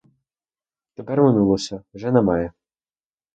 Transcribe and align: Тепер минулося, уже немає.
Тепер 0.93 1.21
минулося, 1.23 1.83
уже 1.93 2.11
немає. 2.11 2.53